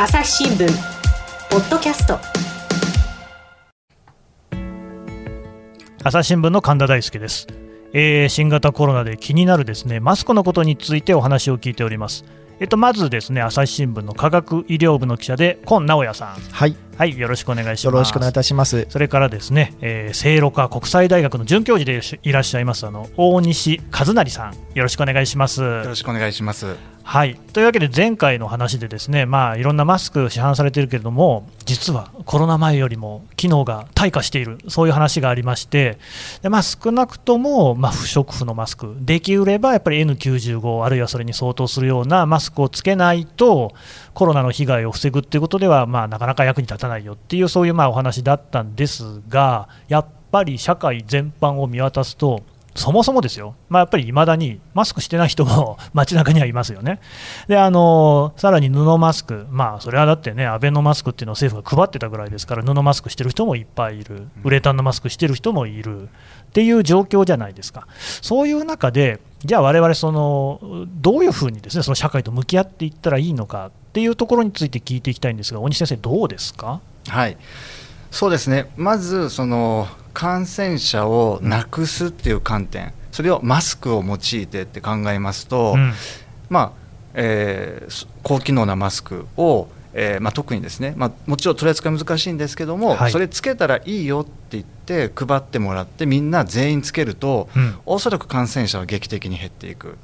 [0.00, 0.68] 朝日新聞
[1.50, 2.20] ポッドキャスト。
[6.04, 7.48] 朝日新聞の神田大輔です、
[7.92, 12.24] えー新型コロナで気になるですねマスクのことについてお話を聞いております。
[12.60, 16.28] えっとまずですね朝日新聞の科学医療部の記者で今直也さん。
[16.52, 17.84] はい、はいよろしくお願いします。
[17.86, 18.86] よろしくお願いいたします。
[18.90, 24.54] それからですね、えー、聖路加国際大学の准教授でいらっしゃいますあの大西和成さん。
[24.74, 25.60] よろしくお願いします。
[25.60, 26.76] よろしくお願いします。
[27.08, 35.96] はい、というわけで前回の話でですね、まあ、いろんなマスク市販されているけれども実はコロナ前よりも機能が退化しているそういう話がありまして
[36.42, 43.72] で、まあ、少なくとも、まあ、不織布のマスクできればやっぱり N95 あるいはそれに相当するようなマスクをつけないと
[44.12, 52.42] コロナの被害を防ぐっていうことでは、まあ、なかなか役に立たないよっていうそういうまあお話だったんですがやっぱり社会全般を見渡すと
[52.74, 57.00] そもそもですよ、まあ、やっぱりいまだにマスクしてない人も 街中にはいますよね。
[57.48, 66.08] であのさらに布マスク、まあ、それはだってね、アベノマスクっていうのを政府が配ってたぐらいですから、布マスクしてる人もいっぱいいる、ウレタンのマスクしてる人もいる。
[66.48, 67.86] っていう状況じゃないですか、
[68.22, 76.80] そういう中で、じゃあ、我々そのどういうふうにですねその社会と向き合っていったらいいのかっていうところについて聞いていきたいんですが、大西先生、どうですか？
[77.08, 77.36] はい。
[78.10, 78.70] そうですね。
[78.76, 85.92] まずその感染者をなくすっていう観点、それをマスクを用いてって考えますと、うん。
[86.48, 86.72] まあ、
[87.14, 93.12] えー高機能なマスクを、えーまあ、特にですね、まあ、もちろん取り扱い難しいんですけども、はい。
[93.12, 94.77] それつけたらいいよって言って
[95.14, 97.74] 配ってもらってみんな全員つけると、うん。
[97.86, 99.96] おそらく感染者は劇的に減っていく。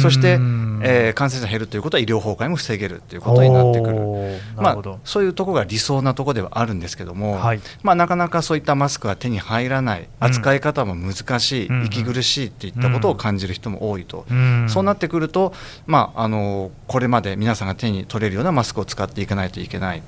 [0.00, 0.38] そして、
[0.82, 4.40] えー感染者が減るということは医療崩壊も防げるということになってくる。
[4.56, 7.60] まあそういうところが理想なところではあるんですけども、はい。
[7.82, 14.66] まあ、なかなかそういったマスクが手に入らない、扱い方も難しい、うん息苦しいっていったことを感じる人も多いと、うん。
[14.68, 15.52] そうなってくると、
[15.86, 20.02] まあ、あのこれまで皆さんが手に取れるようなマスクを使っていかないといけない、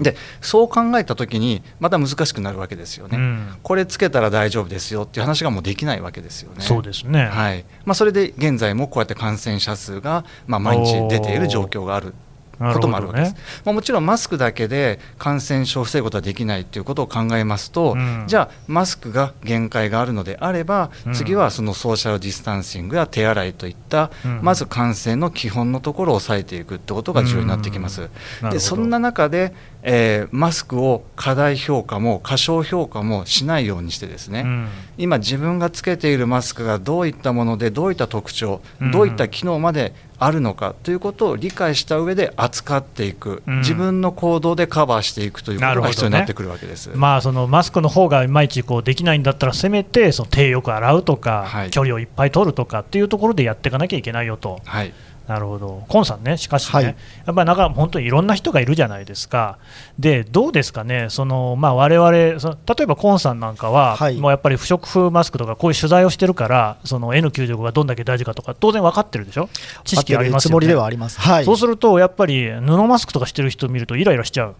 [0.00, 6.60] でそう考えたときに、また難しくなるわけですよね、うんこれつけたら大丈夫ですよっていう話がもうできないわけですよね。
[6.60, 7.26] そうですね。
[7.26, 7.64] はい。
[7.84, 12.14] まあ、それで現在もこうやって感染者数が、まあ、毎日出ている状況がある
[12.58, 18.24] こともあるわけです、なるまあ、もちろんマスクだけで感染症を防ぐことはできないということを考えますと、うん。
[18.26, 21.14] じゃあマスクが限界があるのであれば、うん。
[21.14, 24.40] 次はそのソーシャルディスタンシングや手洗いといった、うん。
[24.42, 28.08] まず感染の基本のところを抑えていくってことが重要になってきます、
[28.50, 29.52] でそんな中で、
[29.86, 34.68] えーマスクを過大評価も過小評価もしないようにしてですね、うん。
[34.96, 38.90] 今自分がつけているマスクがどういったものでどういった特徴、うん。
[38.90, 43.58] どういった機能まであるのかということを理解した上で扱っていく、うん。
[43.58, 46.90] 自分の行動でカバーしていくということが必要になってくるわけです。
[46.94, 51.70] まあ、そのマスクの方がいまいちこうできないんだったら、せめてその手よく洗うとか、はい。
[51.70, 54.94] 距離をいっぱい取るとかっていうところでやっていかなきゃいけないよと、はい
[55.26, 56.84] なるほど、コンさんね、しかしね、はい。
[56.84, 56.92] や
[57.32, 59.58] っぱりなんか本当にいろんな人がいるじゃないですか、
[59.98, 64.16] でどうですかね、そのまあ我々その例えばコンさんなんかは、はい。
[64.16, 69.48] もうやっぱり不織布マスクとか、こういう取材をしてるから、その N95 がどんだけ大事かとか、当然分かってるでしょ、
[69.84, 70.50] 知識ありますよね。
[70.50, 71.20] つもりではあります。
[71.20, 71.44] はい。
[71.44, 74.54] そうすると、やっぱり布マスクとかしてる人見ると、イライラしちゃう。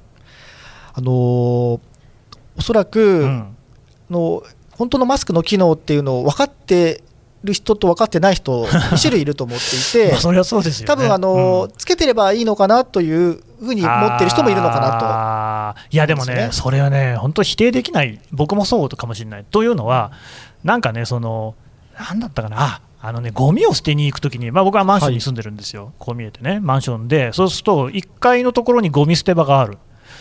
[0.95, 1.81] あのー
[2.57, 3.57] おそらく、うん。
[4.11, 7.04] あの本当のマスクの機能っていうのを分かって
[7.45, 10.87] る人と分かってない人、 2種類いると思っていてまあ、それはそうですよね。
[10.87, 15.07] 多分あのーうんつけてればいいのかなというふうに思ってる人もいるのかなと。
[15.07, 15.81] なと。
[15.91, 19.45] いや、でもね、それはね、本当否定できない、僕もそうかもしれない。
[19.51, 20.13] というのは、
[20.63, 21.55] なんかね、その、
[21.99, 29.79] なんだったかな、ああのね、ゴミを捨てに行くときに、まあ、僕はマンションに住んでるんですよ、こう見えてね、マンションで、そうすると、1階のところにゴミ捨て場がある。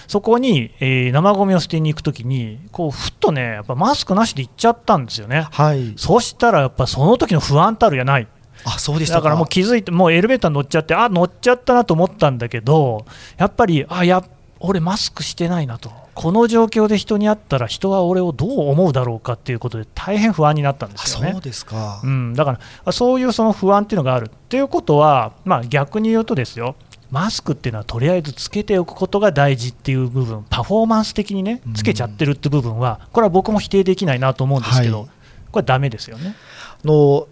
[0.07, 5.47] そこに、えー生ゴミを捨てに行くときに、こうふっとね、やっぱマスクなしで行っちゃったんですよね。
[5.51, 8.27] はい、そしたら、やっぱその時の不安たるやない。
[8.65, 13.05] あそうでしただからもう気づいて、もうエレベーター乗っちゃって、あ乗っちゃったなと思ったんだけど、
[13.37, 14.23] やっぱり、あや
[14.65, 21.33] 俺、マスクしてないなと、この状況で人に会ったら、人は俺をどう思うだろうかっていうことで、大変不安になったんであすよね。
[21.33, 21.41] そう。
[21.41, 24.27] ですか、うん、だから、そういうその不安っていうのがある。
[24.27, 26.75] っていうことは、まあ、逆に言うとですよ、
[27.13, 35.09] マスクっていうのはとりあえずつけておくことが大事っていう部分、パフォーマンス的にね、つけちゃってるって部分は、これは僕も否定できないなと思うんですけど、はい。
[35.51, 36.35] これ、ダメですよね。
[36.83, 37.27] あの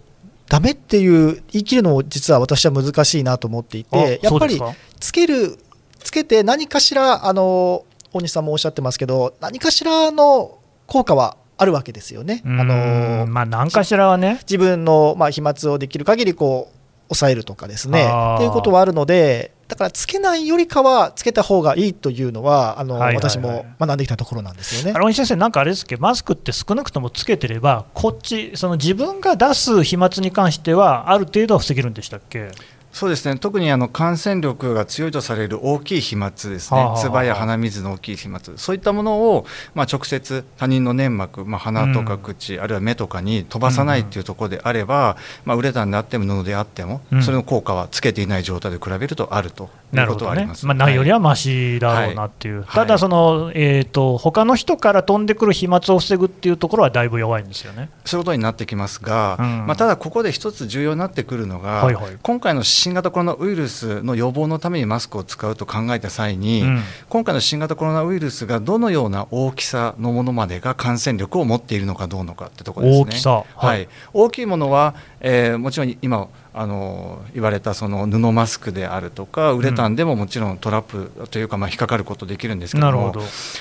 [0.48, 4.60] ダメっていう言い切るのも実は私は難しいなと思っていて、あやっぱり
[5.00, 5.58] つける、
[5.98, 12.42] つけて何かしら、あの大西さんもおっしゃってますけど、何かしらの効果はあるわけですよね。
[12.44, 16.82] あのまあ、何かしらはね、自分の、まあ、飛沫をできる限りこう
[17.14, 18.06] 抑えるとかですね。
[18.36, 23.30] っていうことはあるのでだからつけないよりかはつけた方がいいというのはあの、はいはいはい。
[23.30, 24.92] 私も学んできたところなんですよね。
[24.94, 24.98] あ。
[24.98, 25.96] の先生、なんかあれですけ？
[25.96, 32.50] ど、マスクって少なくともつけてれば、こっち、その自分が出す飛沫に関しては、ある程度は防げるんでしたっけ？
[32.92, 33.38] そうですね。
[33.38, 36.92] 特にあの感染力が強いとされる大きい飛沫ですね。
[36.96, 38.40] 唾や鼻水の大きい飛沫。
[38.56, 45.16] そういったものを、まあ、直接他人の粘膜、まあ、鼻とか口、あるいは目とかに飛ばさないっていうところであれば、
[45.46, 47.22] まあ、ウレタンであっても布であっても、うん。
[47.22, 49.64] それの効果はつけていない状態で比べるとあると。
[49.64, 50.48] いなるほどね。
[50.62, 51.22] まあ、ないよりははい。
[51.22, 52.66] ましだろうなっていう、はい。
[52.74, 57.90] ただ、その、えー、と他の人から飛んでくる飛沫を防ぐっていうところはだいぶ弱いんですよね。
[58.04, 59.66] そういうことになってきますが、うん。
[59.66, 62.18] まあ、ただここで一つ重要になってくるのが、はいはい。
[62.22, 66.82] 今回の新型コロナウイルスの予防のためにマスクを使うと考えた際に、うん。
[67.08, 73.04] 今回の新型コロナウイルスがどのような大きさのものまでが感染力を持っているのかどうのかってところですね。
[73.04, 73.30] 大きさ。
[73.30, 83.12] ははいい、大きいものは、えーもちろん今あの言われたその布マスクであるとかウレタンでももちろんトラップというか、まあ、引っかかることできるんですけども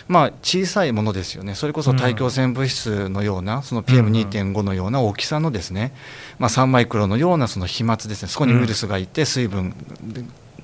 [0.08, 5.94] まあ、小さいものですよね、それこそ大気汚染物質のような、その PM2.5 のような大きさのですね、
[6.38, 9.74] まあ、3マイクロのようなその飛沫ですね、そこにウイルスがいて、水分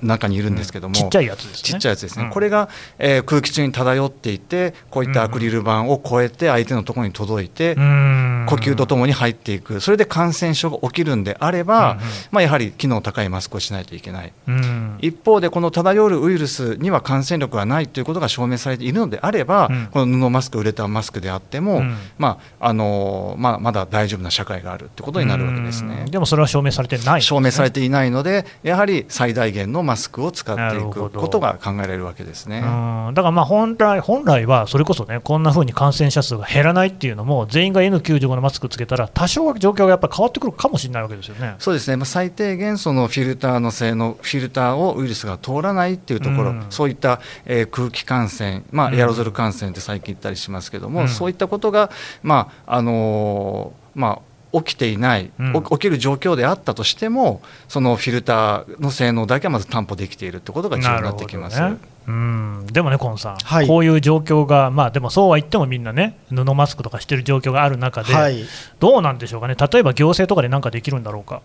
[0.02, 1.62] 中にいるんですけども、ちっちゃいやつですね。
[1.62, 2.30] ちっちゃいやつですね、うん。
[2.30, 2.68] これが、
[2.98, 8.46] えー空気中に漂っていて、こういったアクリル板を越えて、相手のところに届いて、うん。
[8.48, 11.98] 呼吸とともに入っていく、それで感染症が起きるんであれば、
[12.30, 14.32] まあ、やはり機能高いマスクをしないといけない。
[14.46, 14.98] うん。
[15.00, 19.88] 一方で、この漂うウイルスには感染力がないということが証明されているのであれば、うん。
[19.90, 21.96] この布マスク、ウレタンマスクであっても、うん。
[22.18, 26.02] まああのまあ、まだ大丈夫な社会があるということになるわけですね。
[26.06, 26.10] うん。
[26.10, 32.58] でもそれは証明されてないね、証明されていないので、やはり最大限のマスクを使っていくことが考えられるわけですね。
[32.58, 33.14] うん。
[33.14, 41.54] だからまあ本来本来はそれこそね、こんな風に感染者数が減らないっていうのも、全員が N95 のマスクつけたら、多少は状況がやっぱり変わってくるかもしれないわけですよね。
[41.58, 46.66] そうですね、まあ、最低限、そのフィルターの性能、フィルターをウイルスが通らないっていうところ、うん。
[46.68, 48.94] そういった、えー空気感染、まあ、うん。
[48.94, 51.08] エアロゾル感染って最近言ったりしますけども、うん。
[51.08, 51.90] そういったことが、
[52.22, 55.56] まああのーまあ、起きていない、うん。
[55.56, 61.60] お起きる状況であったとしても、そのフィルターの性能だけはまず担保できているってことが重要になってきます。
[61.60, 61.76] ね。
[62.06, 63.66] うん、でもね、コンさん、はい。
[63.66, 68.42] こういう状況が、まあ、でもそうは言ってもみんなね、布マスクとかしてる状況がある中で、はい。
[68.80, 71.42] どうなんでしょうかね、例えば行政とかで何かできるんだろうか。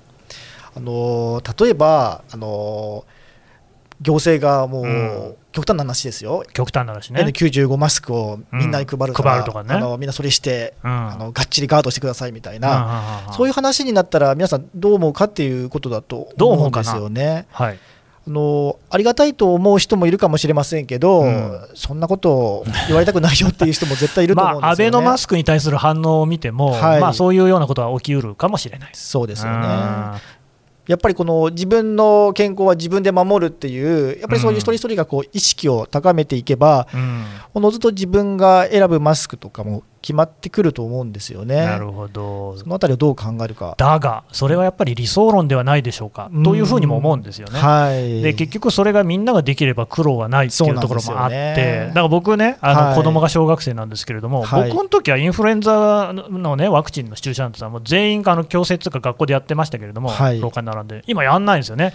[0.76, 3.23] あのー例えば、あのー
[4.04, 5.36] 行政がもう、うん。
[5.54, 7.22] 極端な話ですよ、極端な話ね。
[7.22, 9.74] N95 マスクをみんなに配るから、うんとかね。
[9.74, 10.92] あのみんなそれして、うん。
[10.92, 12.70] あのがっちりガードしてくださいみたいな、
[13.28, 17.46] なそういう話になったら、皆さん、どう思うかっていうことだと思うんでどう思うかなすよね。
[17.52, 17.80] はい、
[18.26, 21.60] あのありがたいと思う人もいるかもしれませんけど、うん。
[21.76, 24.66] そんなことを言われたくないよっていう人も絶対いると思うんですよね。
[24.66, 27.02] まあ、アベノマスクに対する反応を見ても、はい。
[27.02, 28.90] まあ、そういうようなことは起きうるかもしれない。
[28.94, 29.68] そうですよね。
[30.88, 37.25] うんやっぱりこの自分の健康は自分で守るっていう、やっぱりそういう一人一人がこう意識を高めていけば、うん。
[37.53, 41.66] おのずと自分が選ぶマスクとかも決まってくると思うんですよね。
[41.66, 43.74] なるほどそのあたりをどう考えるか。
[43.78, 47.58] だが、それはやっぱり理想論ではないでしょうか、うんというふうにも思うんですよね。
[47.58, 48.22] はい。
[48.22, 61.94] で結局、それがみんなができれば苦労はないっていうところもあって、ねだから僕ね、あのはい子供が小学生なんですけれども、はい僕の時はインフルエンザの、ね、ワクチンの注射なんてさ、もう全員があの強制とか学校でやってましたけれども、はい廊下に並んで、今やんないんですよね。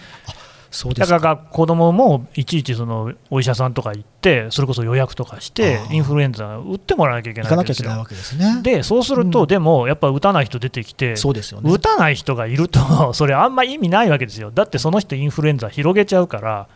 [0.70, 1.16] そうですか。
[1.16, 8.60] だから子供もいちいちそのお医者さんとか行って、それこそ予約とかしてインフルエンザ打ってもらわなきゃいけないわけですね。
[8.62, 11.72] で、そうすると、うんでもやっぱ打たない人出てきて、そうですよね。
[11.72, 16.68] 打たない人がいると、それあんま意味ないわけですよ、だってその人、インフルエンザ広げちゃうから、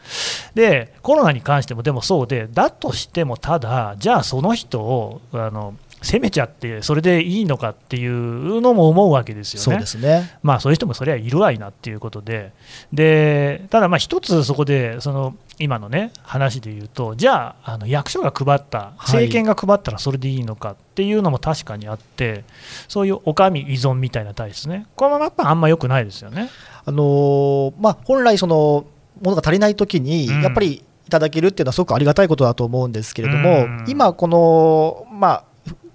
[0.54, 9.64] でコロナに関してもでもそうで、だとしても、ただ、じゃあその人をあの責めちゃって、それでいいのかっていうのも思うわけですよね。
[9.64, 10.38] そうですね。
[10.42, 12.52] まあ、そういう人もそれはいるわいなっていうことで、
[12.92, 22.44] でただ、まあ一つそこで、その今のね、話で言うと、じゃあ、あの役所が配った、はい政権が配ったらそれでいいのかっていうのも確かにあって、
[22.88, 26.50] そういうお上依存みたいな体質ね、これもやっぱあんま良くないですよね。
[26.84, 28.86] あのーまあ、本来、その
[29.20, 35.44] ものが足りないときに、うんやっぱりいただけるっていうのはすごくありがたいことだと思うんですけれども、うん今、この、まあ、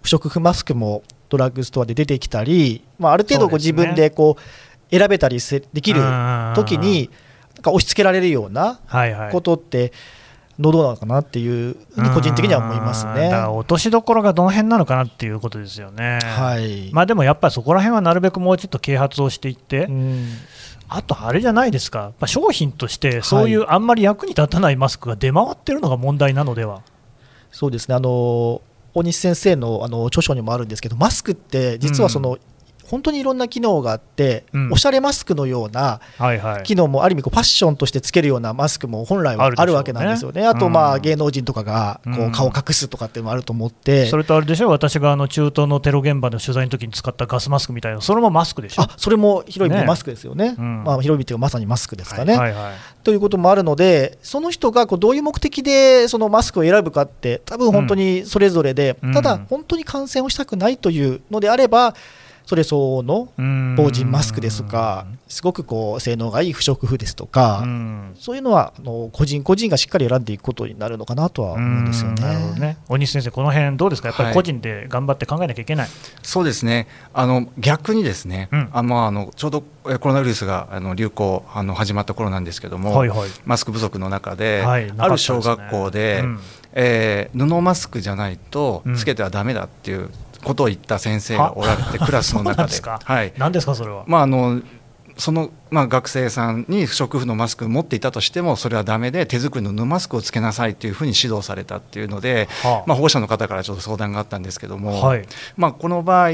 [0.08, 6.00] 不不織布マスクもドラッグストアで出てきたり、まあ、ある程度こう自分でこう選べたりせできる
[6.56, 7.10] 時うんに、
[7.56, 9.32] なんか押し付けられるようなはいはい。
[9.34, 9.92] ことって、
[10.60, 11.76] どうなのかなっていう
[12.16, 13.12] 個人的には思いますね。
[13.12, 16.20] うんだから落としどころがどの辺なのかなっていうことですよね。
[16.24, 16.90] はい。
[16.94, 20.30] まあ、でもやっぱりそこら辺はなるべくもうちょっと啓発をしていって、うん
[20.90, 26.82] あとあれじゃないですか、やっぱ商品として、そういうあんまり役に立たないマスクが出回ってるのが問題なのでは。
[27.52, 27.96] そうですね。
[27.96, 28.62] あの
[28.94, 32.38] 大西先生のあの著書にもあるんですけどマスクって実はその、
[32.88, 34.72] 本当にいろんな機能があって、うん。
[34.72, 36.64] おしゃれマスクのようなはいはい。
[36.64, 40.46] 機能もある意味こうファッションとしてつけるようなマスクも本来はあるわけなんですよね。
[40.46, 40.96] あとまうん。
[40.96, 42.28] あ芸能人とかがこうん。
[42.30, 48.84] う顔を隠すとかっていうのもあると思って、それとあれでしょ、私があの中東のテロ現場の取材の時に使ったガスマスクみたいな、それもマスクでしょ？
[48.84, 50.56] あそれも広い意味マスクですよね。
[50.58, 50.84] うん。
[50.84, 52.38] まあ広い意味というかまさにマスクですかね。
[52.38, 59.14] はいはい、ということもあるので、その人がこうどういう目的でそのマスクを選ぶかって、多分本当にそれぞれで、うん。
[59.14, 61.96] ただ、本当に感染をしたくないというのであれば、
[62.48, 63.28] それ相応の
[63.76, 68.16] 防塵マスクですとか、すごくこう性能がいい不織布ですとか、うん。
[68.18, 72.54] そういうのはあの個人個人がしっかり選んでいくことになるのかなとは思うんですよね。
[72.58, 72.78] ね。
[72.88, 75.90] 大西先生、この辺どうですか、やっぱはいり個人で頑張って考えなきゃいけない、
[76.24, 76.88] そうですね。
[77.14, 78.70] あの逆にですね、うん。
[78.72, 83.30] あまあ、あのちょうどえコロナウイルスがあの流行あの始まった頃なんですけども、はいはい。
[83.44, 86.40] マスク不足の中で、はいある小学校で、うん。
[86.72, 90.10] えー布マスクじゃないとうんつけてはだめだっていう
[90.44, 92.68] ことを言った先生がおられて、クラスの中で。
[92.70, 94.04] ですかはい何ですか、それは？
[94.08, 94.62] まああの
[95.18, 102.84] そのまあ、学生さんに不織布のマスクを持っていたとしてもそれはダメで手作りの布マスクをつけなさいというふうに指導されたっていうので、はあ。
[102.88, 105.26] まあ、保護者の方からちょっと相談があったんですけども、はい。
[105.56, 106.30] まあ、この場合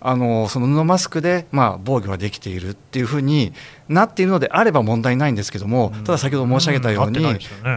[0.00, 3.52] あのその布マスクで、まあ、防御ができているっていうふうに
[3.88, 6.04] なっているのであれば問題ないんですけども、うん。
[6.04, 7.24] ただ先ほど申し上げたように、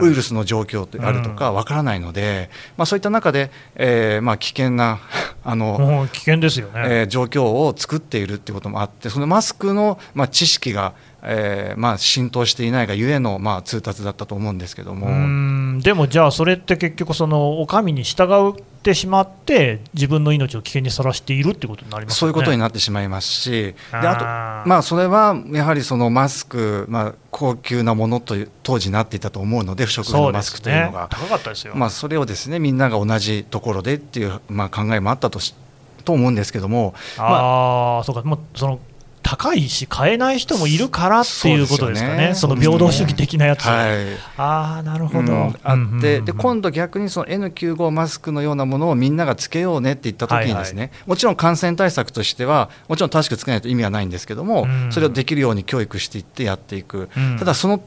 [0.01, 4.99] ウイルスの状況であるとかわからないので、まあ、そういった中で、えーまあ、危険な
[5.45, 6.73] あの、危険ですよね。
[6.85, 10.92] えー状況を作っているっていうこともあってそのマスクの、まあ、知識が、
[11.25, 15.81] えーまあ、浸透していないがゆえの、まあ、通達だったと思うんですけども。
[15.81, 22.19] でもじゃあ、それって結局、そのお上に従ってしまって、自分の命を危険にさらしているってことになりますよね。
[22.19, 24.17] そういうことになってしまいますし、であ
[24.65, 31.73] とまあ、それはやはりそのマスク、まあ、高級なものという当時なっていたと思うので、不織布のマスクというのが、高かったですよ。
[31.75, 35.55] まあ、それをですねみんなが同じところでっていう、まあ、考えもあったとし
[36.03, 38.79] と思うんですけども、まあああ、そうか、もうその
[39.37, 42.35] 高いし、買えない人もいるからっていうことですかね、そね。
[42.35, 43.65] その平等主義的なやつ。
[43.65, 44.03] はい
[44.37, 45.33] ああ、なるほど。
[45.33, 45.55] うん。
[45.63, 54.91] あって、で今度、度逆にその N95 マスクのようなものをみんながつけようねって言った時にですね、もちろん感染対策としてはもちろん正しくつけないと意味はないんですけども、うん。
[54.91, 57.37] それをできるように教育していってやっていく、うん。
[57.37, 57.83] ただその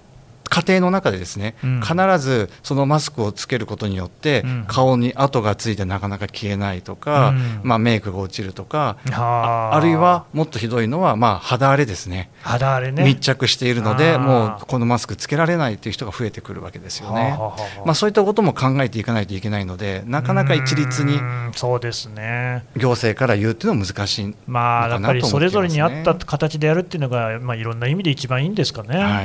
[0.48, 1.80] 過程の中でですね、うん。
[1.80, 4.64] 必ずそのマスクをつけることによって、うん。
[4.66, 7.60] 顔に跡がついてなかなか消えないとか、うん。
[7.62, 9.78] まあ、メイクが落ちるとか、あ。
[9.82, 12.30] るいはもっとひどいのは、まあ、肌荒れですね。
[12.42, 13.04] 肌荒れね。
[13.04, 17.36] 密着しているのでもうこのマスクつけられないという人が増えてくるわけですよね。
[17.84, 21.20] まあ、そういったことも考えていかないといけないのでなかなか一律に
[21.54, 22.64] そうですね。
[22.76, 28.98] 行政から言うっていうのは難しい、まあ、やっぱりそれぞれに合った形でやるっていうのが、まあ、いろんな意味で一番いいんですかね。
[28.98, 29.22] は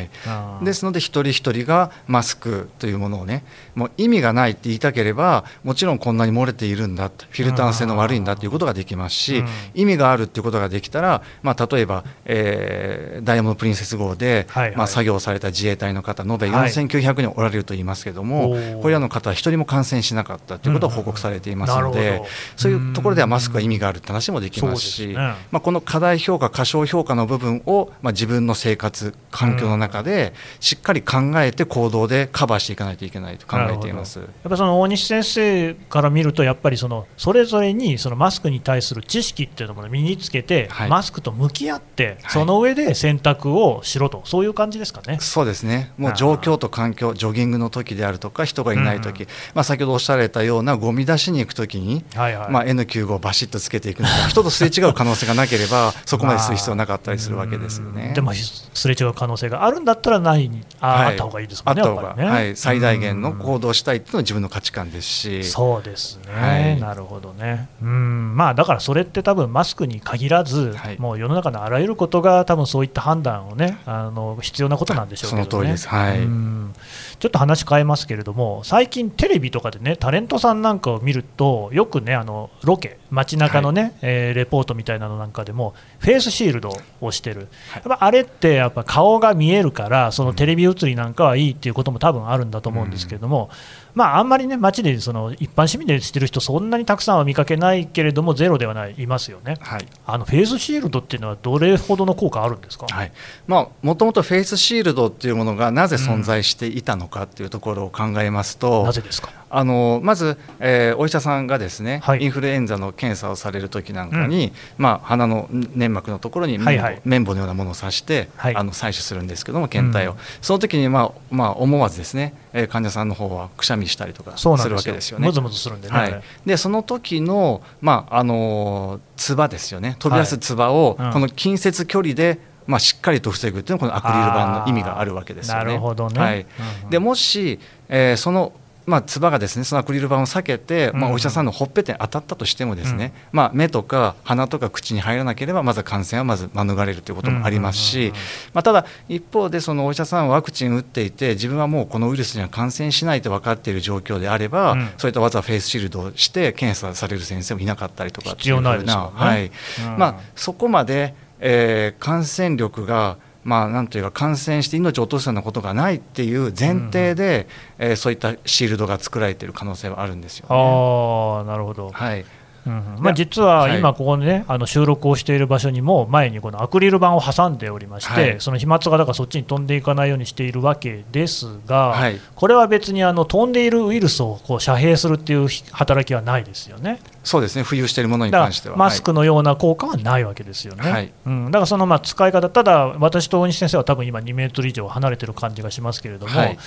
[0.61, 0.65] い。
[0.65, 3.43] ですので一人一人がマスクというものをね
[3.75, 9.47] もう意味がないって言いたければもちろんこんなに漏れているんだとフィルター性の悪いんだということができますし、うん。
[9.73, 14.77] 意味があるっていうことができたら、まあ、例えば、えーダイヤモンド・プリンセス号で、はいはい。
[14.77, 16.69] まあ、作業された自衛隊の方延べはい。
[16.69, 18.81] 4900人おられると言いますけども、おー。
[18.81, 22.25] これらの方は一人も感染しなかったということが報告されていますので、うん
[22.55, 25.15] そういうところではマスクは意味があるって話もできますし、ね。
[25.15, 34.19] まあ、この課題評価、過小評価の部分を、まあ、自分の生活、環境の中でしっかり考えて行動でカバーしていかないといけないと考えています。
[34.19, 40.89] やっぱその大西先生から見ると、やっぱりそのそれぞれにそのマスクに対する知識っていうのも身につけて、はい。
[40.89, 42.31] マスクと向き合って、はい。
[42.31, 45.17] その上で選択をしろと、そういう感じですかね。
[45.19, 52.51] そうですね、もう状況と環境、ジョギングの時であるとか、人がいない時、まあ先ほどおっしゃられたような、ゴミ出しに行く時に、はいはい。
[52.51, 58.07] まあ、N95 をバシッとつけていくのか、 人とすれ違う可能性がなければ、 そこまでする必要なかったりするわけですよね。
[58.07, 58.13] うん。
[58.13, 61.81] でも、すれ違う可能性があるんだったらないに、あ,、はいあった方がいいですもんね。
[61.83, 63.37] はい、最大限のうん。
[63.39, 66.79] 行動をしたいっていうのは自分の価値観ですし、そうですね、はい。
[66.79, 68.35] なるほどね、うん。
[68.35, 70.99] まあ、だからそれって多分マスクに限らず、はい。
[70.99, 75.47] もう世の中のあらゆることが、多分そういった判断をね、あの必要なことなんでしょうけどね。
[75.49, 75.87] その通りです。
[75.87, 76.19] はい。
[76.19, 76.73] うん
[77.21, 93.51] ちょっと話変えますけれども、最近、テレビとかでね、タレントさんなんかを見ると、よくね、あのロケ、街中のね、えーレポートみたいなのなんかでも、フェイスシールドをしてる、やっぱあれってやっぱ顔が見えるから、そのテレビ映りなんかはいいっていうことも多分あるんだと思うんですけれども、
[93.93, 99.57] まあ、あんまりね、街でその一般市民でしてる人、そんなにたくさんは見かけないけれども、ゼロではない、いますよね。
[99.59, 99.85] はい。
[100.05, 103.11] あのフェイスシールドっていうのは、どれほどの効果あるんですか、はい。
[103.47, 109.31] まあ、もともとフェイスシールドっていうものがなぜ存在していたのかっていうところを考えますとなぜですか？
[109.53, 112.23] あのまず、えー、お医者さんがですね、はい。
[112.23, 117.01] インフルエンザの検査をされる時なんかに、まあ、鼻の粘膜のところに綿棒,、はいはい。
[117.03, 118.55] 綿棒のようなものを刺して、はい。
[118.55, 120.17] あの採取するんですけども検体を、うん。
[120.41, 125.27] その時に、まあまあ、思わずですね、えー患者さんの方はくしゃみしたりとかするわけですよね。
[125.27, 129.95] むずむずするんでね、はい、でその時の、まああのー唾ですよね。
[129.99, 131.13] 飛び出す唾を、はいうん。
[131.13, 135.65] この近接距離で、まあ、しっかりと防ぐっていうのはこのアクリル板の意味があるわけですよね。
[135.65, 136.19] なるほどね。
[136.19, 136.39] はい。
[136.39, 136.45] うん
[136.85, 136.89] うん。
[136.89, 138.53] でもし、えーその
[138.91, 141.13] まあ、唾がですねそのアクリル板を避けて、まあ、うん。
[141.15, 148.13] お医者さんのほっぺたに当たったとしてもですね、まあ、目とか鼻とか口に入らなければまず感染はまず免れるということもありますうんうんしうんうん、
[148.53, 154.89] まあ、ただ一方でそのお医者さんはワクチン打っていて自分はもうこのウイルスには感染しないと分かっている状況であれば、うん。
[154.97, 159.11] そういったわざわざフェイスシールドをして検査される先生もいなかったりとかって必要ないですよね。
[159.13, 159.45] はい。
[159.47, 159.49] う
[159.95, 159.97] ん。
[159.97, 167.47] まあ、そこまで、えー感染力がまあ、なんというか感染して命を落とすようなことがないっていう前提で、
[167.79, 170.55] えーそういったシールドが作られている可能性はあるんですよ、ね。
[170.55, 172.25] ああなるほど、はい、
[172.65, 173.03] うんうん。
[173.03, 173.79] まあ、実ははい。
[173.79, 178.35] 今、ここでね、あの収録をしている場所にも前にこのアクリル板を挟んでおりまして、はい。
[178.39, 182.19] その飛沫がだからそっちに飛んでいかないようにしているわけですが、はい。
[182.35, 186.99] これは別にあの飛んでいるウイルスをこう遮蔽するっていう働きはないですよね。
[187.23, 188.75] そうですね、浮遊しているものに関しては。
[188.75, 190.89] らマスクのような効果はないわけですよね。
[190.89, 191.11] はい。
[191.25, 196.57] うん、だからそのまあ使い方、ただ私と大西先生は多分今2メートル以上離れてる感じがしますけれども、はい。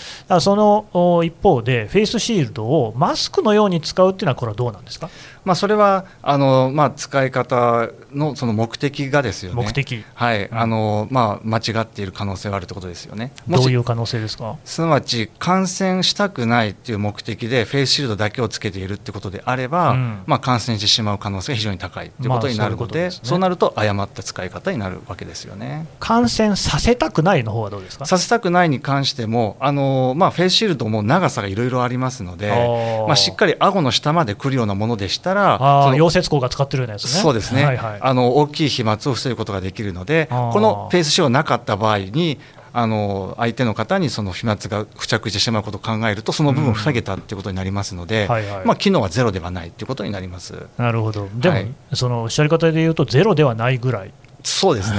[0.40, 5.10] そのお一方でフェイスシールドをマスクのように使うっていうのはこれはどうなんですか、
[5.44, 9.62] まあ、それはあの、まあ、使い方のその目的がですよね。
[9.62, 10.58] 目的、はい、うん。
[10.58, 13.32] あのまあ、間違っている可能性があるということですよね。
[13.48, 14.56] どういう可能性ですか？
[14.64, 20.22] すなわち感染したくないっていう目的でフェイスシールドだけをつけているってことであれば、うん。
[20.26, 23.20] まあ、感染してしまう可能性が非常に高いということになるのまあそういうで,、ね。
[23.22, 25.86] そうなると誤った使い方になるわけですよね。
[26.00, 28.06] 感染させたくないの方はどうですか？
[28.06, 32.44] させたくないに関してもあの、まあ、フェイスシールドも長さがいろいろありますので
[33.06, 37.10] まあ、しっかり顎の下まで来るようなものでしたらその溶接工が使ってるようなやつね。
[37.10, 42.38] そうですね、はいはいあの大きい飛沫を防ぐことができるのでこのフェイスシールドがなかった場合に
[42.74, 48.66] あの相手の方にその飛沫が付着してしまうことを考えるとその部分を塞げたということになりますので、はいはい。
[48.66, 50.66] まあ、機能はゼロではないということになります。
[50.76, 51.74] なるほど、でも、はい。
[51.94, 54.98] そのおっしゃり方で言うと、ゼロではないぐらい、そうですね。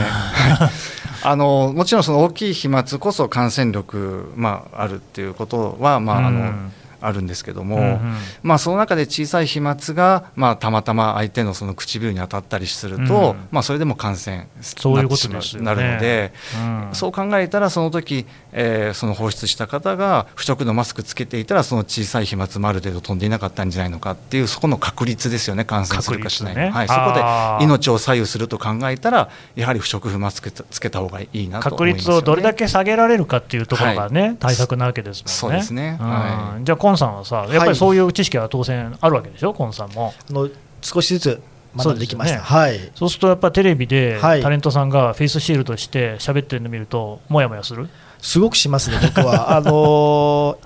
[1.22, 6.72] あのもちろんその大きい飛沫こそ感染力、まあ、あるっていうことは、まああのうん
[7.08, 8.16] あるんですけども、うんうん。
[8.44, 13.48] まあ、その中で小さい飛沫が、まあ、たまたま相手のその唇に当たったりすると、うん。
[13.52, 16.96] まあ、それでも感染そういうことなってですよねしまうなるので、うん。
[16.96, 26.70] そう考えたらその時、えーその放出した方が不織布のマスクつけていたらその小さい飛沫もある程度飛んでいなかったんじゃないのかっていうそこの確率ですよね感染するかしないね。
[26.70, 27.14] はい、そこ
[27.60, 35.34] で命を左右すると考えたらやはり不織布マスクつけた方がいいなと思確率をどれだけ下げられるかっていうところがね、対策なわけですもんね。
[35.34, 35.98] そうですね。
[36.00, 36.10] うん。
[36.10, 40.14] はいじゃあ、コンさんはさ、やっぱりそういう知識は当然あるわけでしょ、コンさんも。
[40.30, 40.50] あの
[40.82, 41.42] 少しずつ
[41.78, 42.44] 学んできました。
[42.44, 42.92] そうですよはい。
[42.96, 47.90] そうすると、やっぱテレビではいタレントさんがフェイスシールドして喋ってるの見ると、もやもやする？
[48.22, 49.52] すごくしますね、僕は。
[49.56, 50.58] あのー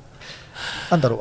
[0.92, 1.20] なんだろう、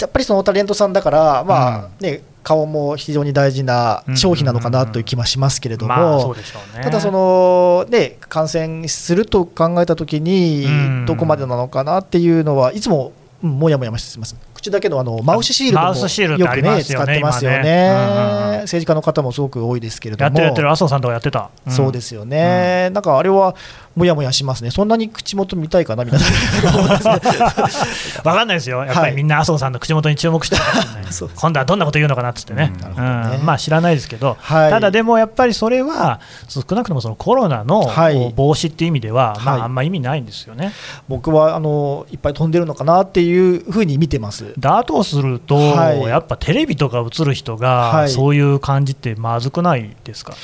[0.00, 6.34] やっぱりそのタレントさんだから、まあね、顔も非常に大事な商品なのかなという気もしますけれども。
[6.82, 10.66] ただ、その、ね、感染すると考えたときうんに、
[11.06, 14.36] どこまでなのかなっていうのは、いつも、うんもやもやしてます。
[14.58, 17.90] 口だけのあのマウスシールドもよくね、ね使ってますよ今ね。
[17.90, 18.50] うんうんうん。
[18.52, 18.58] ね。
[18.62, 20.24] 政治家の方もすごく多いですけれども。
[20.24, 21.50] やってるやってる、麻生さんとかやってた。
[21.66, 21.70] ん。
[21.70, 23.54] そうですよね、なんかあれは
[23.94, 26.78] もやもやしますね、そんなに口元見たいかなみたいな、
[28.24, 29.10] わかんないですよ、やっぱはい。
[29.10, 31.30] りみんな麻生さんの口元に注目してるかもしれないそう。
[31.34, 34.70] 今度はどんなこと言うのかなっつってね、うんまあ知らないですけど、はい。
[34.70, 38.32] ただでもやっぱりそれは、少なくともそのコロナのはい。
[38.36, 39.60] 防止っていう意味では、まはい。
[39.62, 40.72] あ、あんま意味ないんですよね。
[41.08, 44.47] 僕はあのいっぱい飛んでるのかなっていうふうに見てます。
[44.58, 46.00] だとすると、はい。
[46.02, 48.08] やっぱテレビとか映る人が、はい。
[48.08, 50.34] そういう感じってまずくないですか？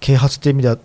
[0.00, 0.78] 啓発っていう意味では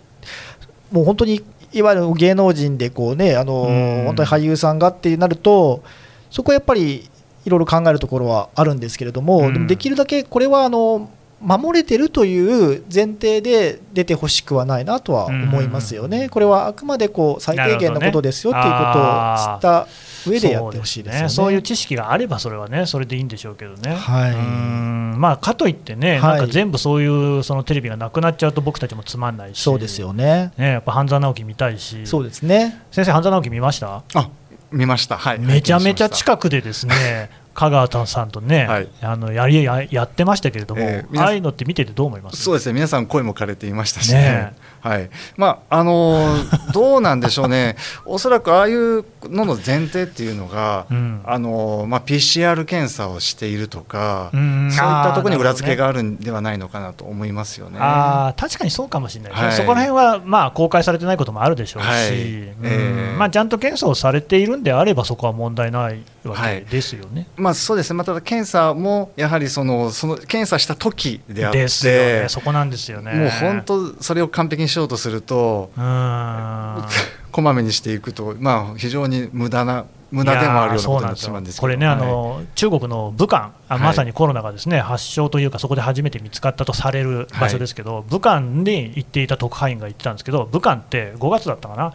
[0.90, 4.04] もう本当にいわゆる芸能人でこうねあのうん。
[4.06, 5.82] 本当に俳優さんがってなると
[6.30, 7.08] そこはやっぱり
[7.44, 9.52] いろいろ考えるところはあるんですけれども、うん。
[9.52, 19.86] でもできるだけこれはあの守れてるという前提で出てほしくはないなとは思いますよね、これはあくまでこう最低限のことですよっていうことを知った
[20.30, 21.28] 上でやってほしいですよね。
[21.28, 23.94] そういう知識があればそれはねそれでいいんでしょうけどね。
[23.94, 24.32] はい。
[24.32, 25.14] うん。
[25.18, 26.20] まあ、かといってね、はい。
[26.20, 30.52] なんか全部そういうそのテレビがなくなっちゃうと僕たちもつまんないし、そうですよね。
[30.58, 32.82] ね、やっぱ半沢直樹見たいし、そうですね。
[32.90, 34.02] 先生、半沢直樹見ました？
[34.14, 34.28] あ
[34.72, 38.88] 見ました、はい、めちゃめちゃく近くでですね 香川さんとね、はい。
[39.00, 42.42] あのやりややってましたけれども、ええ皆さんああいうのって見ててどう思います？
[42.42, 42.74] そうですね。
[42.74, 44.20] 皆さん声も枯れていましたしね。
[44.20, 44.52] ね。
[44.88, 45.10] はい。
[45.36, 51.22] まああのー どうなんでしょうね、おそらくああいうのの前提っていうのが、うん。
[51.24, 54.70] あのーまあ、PCR 検査をしているとか、うん。
[54.70, 57.78] そういったところに裏付けあがあるんではないのかなと思いますよね。
[57.80, 59.52] あー確かにそうかもしれないはい。
[59.52, 61.98] そこら辺はまあ公開されてないこともあるでしょうし、はい。
[62.00, 62.16] うん。
[62.16, 63.16] ええ。
[63.16, 67.26] まあ、ちゃんと検査をされているんであれば、そこは問題ないわけですよね。
[67.36, 73.12] まあそうですね、まあ、ただ検査もやはりそのその検査した時であって、ね、そこなんですよね。
[73.12, 75.70] もう本当、それを完璧にしようとすると、
[77.32, 81.60] こまめにしていくと、まあ、非常に無駄な、無駄でもあるようなことになってしまうんですけど。
[81.62, 81.96] これね、はい。
[81.96, 83.82] あの中国の武漢、あはい。
[83.82, 91.92] まさにコロナがですね、発症というか、そこで初めて見つかったとされる場所ですけど、武漢に行っていた特派員が言ってたんですけど、武漢って5月だったかな、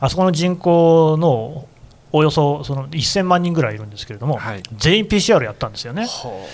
[0.00, 1.66] あそこの人口の
[2.12, 4.62] およそその1000万人ぐらいいるんですけれども、はい。
[4.76, 6.06] 全員 PCR やったんですよね。
[6.06, 6.46] ほ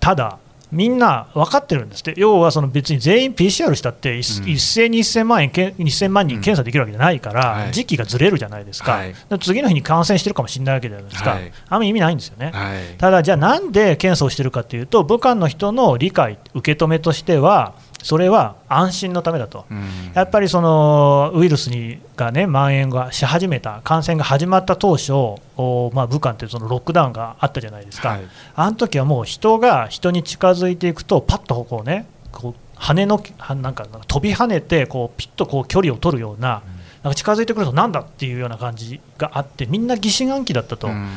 [0.00, 0.38] ただ
[0.70, 4.48] みんな分かってるんですって、要はその別に全員 PCR したって、一うん。
[4.48, 7.72] 一斉に1000万円け1000万人検査できるわけじゃないから、はい。
[7.72, 9.14] 時期がずれるじゃないですか、はい。
[9.40, 11.52] 次の日に感染してるかもしれないわけじゃないですか、はい。
[11.68, 12.50] あんま意味ないんですよね。
[12.52, 12.98] はい。
[12.98, 19.66] ただ、じゃあなんで検査をしてるかというと、武漢の人の理解、受け止めとしては、それは安心のためだと。
[19.70, 20.12] うん。
[20.14, 25.12] やっぱりそのウイルスにがね蔓延がし始めた感染が始まった当初、
[25.56, 28.20] おまあ、武漢ってそのロックダウンがあったじゃないですか、はい。
[28.54, 36.62] あの時はもう人が人に近づいていくとパッとこうねこう羽のはなんか飛び跳ねてこうピッとこう距離を取るような
[37.08, 41.08] なんか近づいてくるとなんだっていうような感じがあってみんな疑心暗鬼だったと、うん。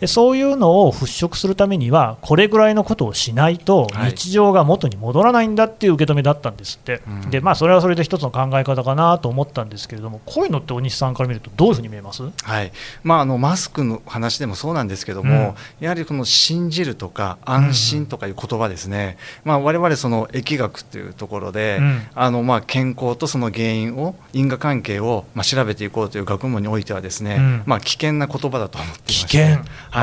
[0.00, 4.10] でそういうのを払拭するためにはこれぐらいのことをしないとはい。
[4.10, 7.30] 日常が元に戻らないんだっていう受け止めだったんですって、うん。
[7.30, 12.22] でまあ、それはそれで一つの考え方かなと思ったんですけれどもこういうのって大西さんから見るとどういうふうに見えます？
[12.24, 12.72] はい。
[13.04, 22.02] まあ、あのマスクの話でもそうなんですけども、やはりこの信じるとか安心とかいう言葉ですね、まあ、我々その疫学というところで、うん。
[22.14, 27.62] あのまあ健康とその原因を因果関係をまあ調べていこうという学問においてはですね、うん。
[27.66, 29.44] まあ、危険な言葉だと思っていま危険。
[29.48, 29.64] はい。
[29.90, 30.00] ま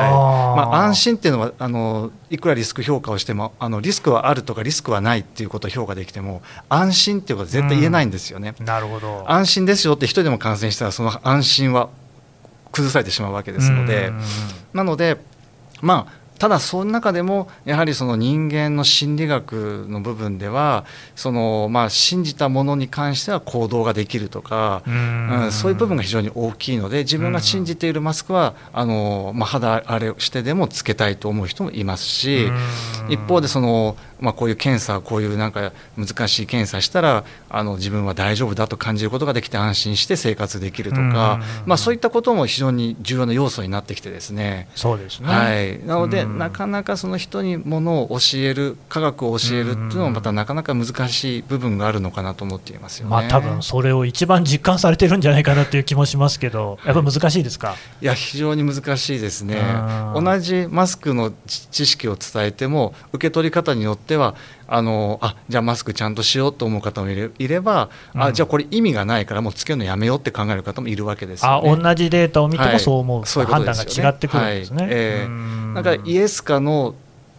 [0.63, 8.53] あ、安心っていうのはあのいくらリスク評価をしてもあのリスクはあるとかリスクはないっていうことを評価できても安心っていうことは絶対言えないんですよね。
[8.59, 9.25] なるほど。
[9.27, 11.89] 安心ですよって一人でも感染したらその安心は
[12.71, 14.21] 崩されてしまうわけですので、うん。
[14.75, 15.17] なので
[15.81, 20.83] まあただその中でもやはりその人間の心理学の部分では
[21.15, 25.45] そのまあ信じたものに関しては行動ができるとか、うん。
[25.45, 32.49] うんそういう部分が非常に大きいので自分が信じているマスクはあの、まあ、肌荒れをしてでもつけたいと思う人もいますし、
[33.07, 44.69] 一方でその、まあ、こういう検査こういうなんか難しい検査したらあの自分は大丈夫だと感じることができて安心して生活できるとか、まあ、そういったことも非常に重要な要素になってきてですね。
[44.75, 46.37] そうですね、はい、なので、うん。
[46.37, 53.11] なかなかその人にものを教える科学を教えるっていうのもまたなかなか難しい部分があるのかなと思っていますよね。
[53.11, 57.75] まあ多分それを一番実感されてるんじゃないかなっていう気もしますけど、やっぱり難しいですか？
[58.01, 59.57] いや非常に難しいですね。
[60.15, 60.23] うん。
[60.23, 64.35] 同じマスクの知知識を伝えても受け取り方によっては
[64.67, 68.23] あのあじゃあマスクちゃんとしようと思う方もいれいれば、うん。
[68.23, 71.61] あじゃあこれ意味がないからもうつけるのやめようって考える方もいるわけですね。
[71.63, 73.27] 同じデータを見てもそう思う、はい。
[73.27, 74.83] そういうこ判断が違ってくるんですね。
[74.83, 74.91] はい。
[74.93, 75.73] ええうん。
[75.73, 76.95] なんかイエスかの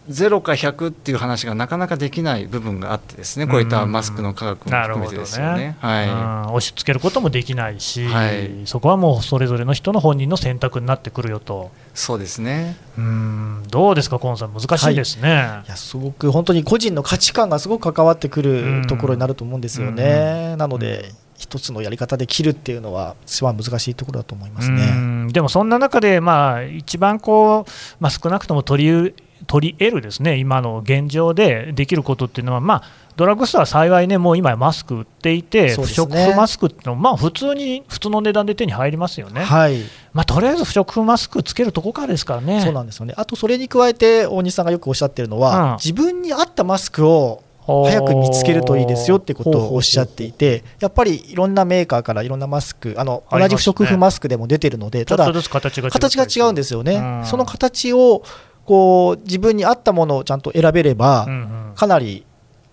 [0.08, 5.76] 0か100っていう話がなかなかできない部分があってですねこういったマスクの科学も含めてですよね。
[5.80, 6.08] はい。
[6.08, 6.42] うん。
[6.54, 8.50] 押し付けることもできないし、はい。
[8.66, 12.76] そこはもうそれぞれの人の本人の選択になってくるよと、そうですね。
[12.98, 13.62] うん。
[13.68, 15.28] どうですか、河野さん、難しいですね。
[15.66, 15.68] い。
[15.68, 20.56] やすごく本当に個人の価値観がすごく関わってくるところになると思うんですよね。
[20.56, 24.86] なので、一つのやり方で切るっていうのは、一番難しいところだと思いますうね。
[24.92, 25.28] ん。
[25.28, 29.14] でもそんな中で、まあ、一番こう、まあ、少なくとも取り
[29.46, 32.82] 取り得るですね今の現状でできることっていうのは、まあ、
[33.16, 35.74] ドラッグストアは幸いね、もう今、マスク売っていて、ね。
[35.74, 42.60] 織布マスクってのは、まあ、普通に普通の値段で手に入りますよね、はい、まあ、とりあえず不織布マスクつけるとこからですからね。
[42.60, 43.14] そうなんですよね。
[43.16, 45.76] あとそれに加えて大西さんがよくおっしゃってるのは、うん。
[45.76, 57.24] 自分に合ったマスクを早く見つけるといいですよってことをおっしゃっていて、やっぱりいろんなメーカーからいろんなマスク、あの同じ不織布マスクでも出てるので、ただ形が違うんですよね、うん。
[57.24, 58.22] その形を
[58.64, 61.26] こう自分に合ったものをちゃんと選べれば、
[61.74, 62.24] かなり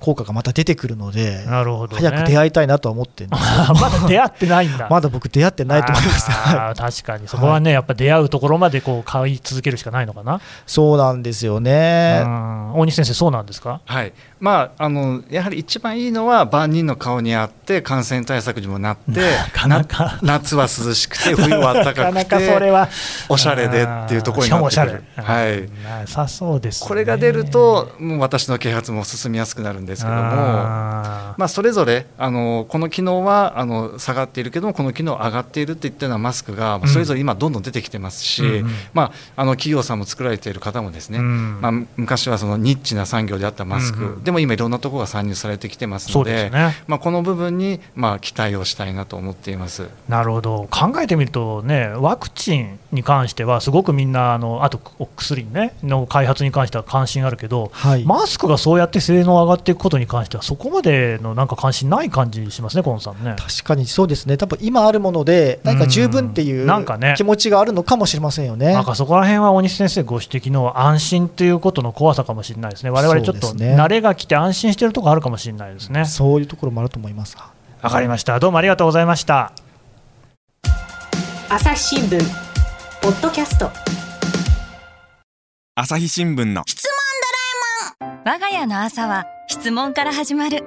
[0.01, 3.43] 効果がまた出てくるので、なるほど、ね、早く出会いたいなとは思ってるんです。
[3.79, 4.87] まだ出会ってないんだ。
[4.89, 6.31] まだ僕、出会ってないと思います。
[6.31, 10.41] あー確かに、そこはね、やっぱ出会うところまでこう買い続けるしかないのかな。
[10.65, 12.21] そうなんですよね。
[12.25, 12.73] うん。
[12.79, 13.81] 大西先生、そうなんですか？
[13.85, 14.13] はい。
[14.39, 20.19] まあ、あのやはり一番いいのは万人の顔にあって感染対策にもなって なかなか。
[20.23, 22.89] な夏は涼しくて 冬は暖かくてなかなかそれは。
[23.29, 24.71] おしゃれでっていうところになってくる。
[24.71, 25.23] しかもおしゃれ。
[25.23, 25.69] はい、
[26.01, 30.21] なさそうです、ね、これが出るともう私の啓発も進みやすくなるんですけども。
[30.23, 38.71] あまあ、それぞれあのこの機能はあの下がっているけどもこの機能上がっているっていったようなマスクが、まあそれぞれ今どんどん出てきてますし、うんうん。
[38.93, 41.61] まあ、あの企業さんも作られている方もですね、うん。
[41.61, 44.23] まあ、昔はそのニッチな産業であったマスク、うんうん。
[44.23, 46.75] でも今いろんなところが参入されてきてますのでね。
[46.87, 49.87] まあ、この部分に、まあ、期待をしたいなと思っています。
[50.07, 50.67] なるほど。
[50.69, 63.35] 考えてみるとね、ワクチンに関しては、すごくみんな、あのあとお薬、ね、の開発に関しては関心あるけど、はい、マスクがそうやって性能上がっていくことに関しては、そこまでのなんか関心ない感じしますね、コンさんね。
[63.37, 68.73] 確かにそうですね、多分今あるもので、何か十分っていううんなんかね気持ちがあるのかもしれませんよね。
[68.73, 76.05] なんかそこら辺は大西先生ご指摘の安心ということの怖さかもしれないですね、我々ちょっと慣れが来て安心しているところあるかもしれないですね。
[76.05, 77.35] そういうところもあると思います。
[77.81, 78.39] わかりました。
[78.39, 79.51] どうもありがとうございました。
[81.49, 82.19] 朝日新聞
[83.01, 83.69] ポッドキャスト
[85.75, 86.63] 朝日新聞の
[88.23, 90.63] 我が家の朝は質問から始まる。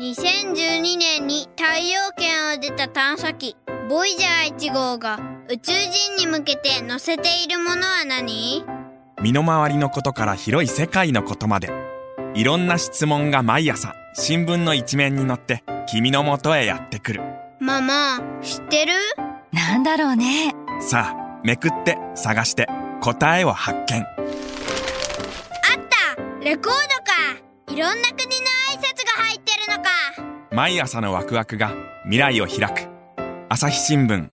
[0.00, 3.56] 2012年に太陽圏を出た探査機
[3.88, 8.64] ボイジャー1号が宇宙人に向けて載せているものは何？
[9.22, 11.70] 身の回りのことから広い世界のことまで。
[12.34, 17.22] いろんな質問が毎朝新聞の一面に載って君のもとへやってくる。
[17.60, 18.94] ママ知ってる？
[19.52, 20.56] なんだろうね。
[20.80, 22.66] さあめくって探して
[23.00, 24.02] 答えを発見。
[24.02, 24.06] あっ
[26.16, 26.20] た！
[26.42, 26.70] レコード
[27.04, 27.07] か
[27.70, 29.90] いろんな国の挨拶が入ってるのか。
[30.50, 31.72] 毎朝のワクワクが
[32.04, 32.88] 未来を開く。
[33.50, 34.28] 朝日新聞。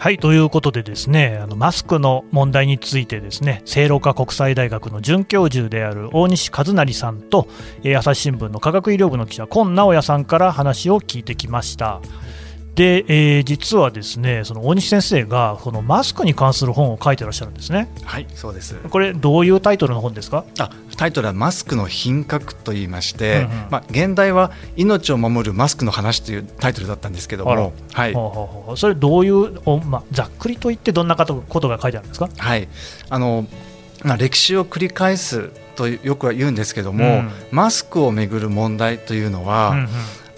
[0.00, 7.48] はいということでですねあのマスクの問題についてですね聖路加国際大学の准教授である大西和成さんと、
[7.82, 12.00] えー朝日新聞の科学医療部の記者今直哉さんから話を聞いてきました。
[12.78, 17.88] で、えー実はですねその大西先生がこのマスクに関する本を書いてらっしゃるんですね。
[18.04, 18.76] はいそうです。
[18.88, 20.44] これどういうタイトルの本ですか？
[20.60, 23.48] あタイトルは「マスクの品格」と言いまして、うんうん。
[23.70, 28.12] まあ、現代は「命を守るマスクの話」というタイトルだったんですけども、はい。
[28.14, 32.28] ほうそれどういうおまあざっくりと言ってどんなことことが書いてあるんですか？
[32.36, 32.68] はい、
[33.10, 33.46] あの
[34.04, 37.30] まあ、歴史を繰り返すとよくは言うんですけども、うん。
[37.50, 39.88] マスクをめぐる問題というのは、うんうん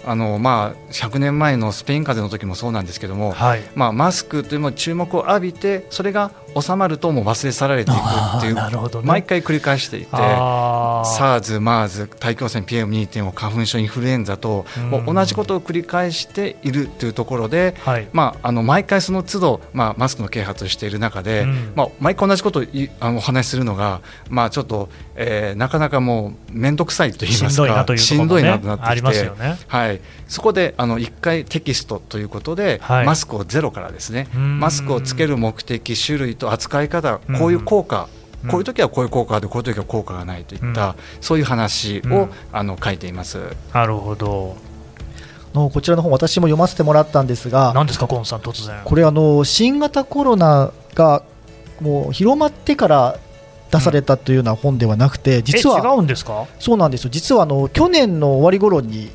[0.05, 3.63] あのまあ、100年前のスペイン風邪の時もそうなんですけども、はい。
[3.75, 8.61] まあ、マスクというのも注目を浴びてそれが収まるともう忘れ去られていくっていうね。
[9.03, 10.07] 毎回繰り返していて。
[10.15, 14.89] SARS、MERS、大気汚染 PM2.5 花粉症、インフルエンザと、うん。
[14.89, 18.07] もう同じことを繰り返しているというところで、はい。
[18.11, 21.73] まあ、あの毎回その都度、まあ、マスクの啓発をしている中で、うん。
[21.75, 29.57] まあ、毎回同じことをいあのお話しするのが、まあ、ちょっと、えーなかなかもう面倒くさいと言いますかしんどいなとなねとなってきてありますよね。
[29.67, 33.05] はい、そこであの1回テキストということで、はい。
[33.05, 34.27] マスクをゼロからですね。
[34.33, 34.59] うん。
[34.59, 43.37] マスクをつける目的種類と扱い方うんこういう効果、うんこういう時はこういう効果でこういう時は効果がないといった、うんそういう話を、うんあの書いています。
[43.71, 44.55] なるほど。
[45.53, 48.81] のこちらの本、私も読ませてもらったんですが、何ですか、コンさん、突然。
[48.83, 51.21] これあの、新型コロナが
[51.81, 53.17] もう広まってから
[53.69, 56.45] 出されたというような本ではなくて、実え違はうんですか？
[56.57, 59.11] そうなんですよ、実はあの去年の終わり頃に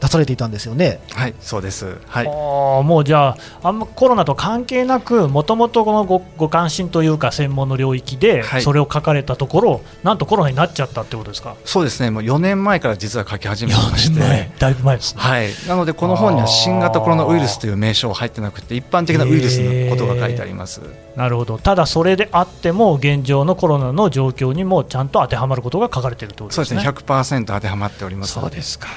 [0.00, 1.00] 出されていたんですよね。
[1.12, 1.98] はい、そうです。
[2.06, 2.24] はい。
[2.24, 12.10] もうじゃあ、あんまコロナと関係なく、もともとこのごご関心というか、専門の領域で、はいそれを書かれたところ、なんとコロナになっちゃったってことですか、そうですね。
[12.10, 14.50] もう4年前から実は書き始めてまして。
[14.58, 15.20] だいぶ前ですね。
[15.20, 20.80] はい、なのでこの本には新型コロナウイルスという名称は入ってなくて一般的なウイルスのことが書いてあります。
[21.16, 26.80] なるほど、ただそれであっても、現状のコロナの状況にもちゃんと当てはまることが書かれているということですね。
[26.80, 28.32] そうですね、100%当てはまっております。
[28.34, 28.88] そうですか。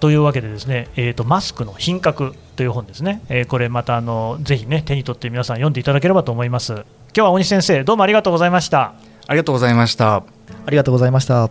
[0.00, 6.72] というわけでですね、えー、とマスクの品格という本ですね、えーこれまたあのぜひね手に取って皆さん読んでいただければと思います。
[6.72, 6.84] 今
[7.14, 8.94] 日は大西先生どうもありがとうございました。
[9.26, 10.16] ありがとうございました。
[10.16, 10.22] あ
[10.70, 11.50] りがとうございました。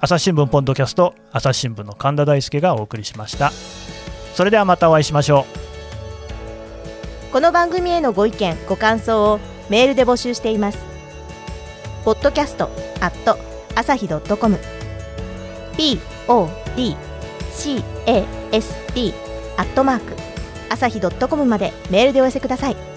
[0.00, 3.52] 朝日新聞ポッドキャスト朝日新聞の神田大輔がお送りしました。
[4.34, 5.70] それではまたお会いしましょう。
[7.32, 10.78] この番組へのご意見ご感想をメールで募集しています
[12.04, 12.64] ポッドキャスト
[13.00, 13.38] アット
[13.76, 14.58] 朝日ドットコム
[16.76, 16.96] d
[17.52, 19.12] c a s t
[19.56, 20.14] アットマーク
[20.68, 22.89] 朝日ドットコムまでメールでお寄せください。